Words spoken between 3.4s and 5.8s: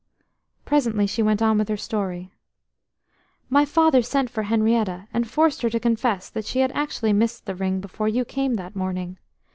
"My father sent for Henrietta, and forced her to